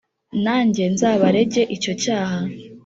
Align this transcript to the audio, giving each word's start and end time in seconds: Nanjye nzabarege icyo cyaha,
Nanjye 0.43 0.83
nzabarege 0.93 1.61
icyo 1.75 1.93
cyaha, 2.03 2.39